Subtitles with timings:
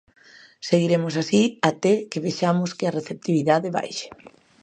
[0.69, 4.07] Seguiremos así até que vexamos que a receptividade baixe.